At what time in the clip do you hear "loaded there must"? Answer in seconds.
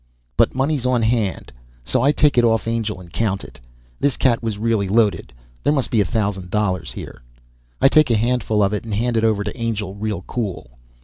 4.87-5.91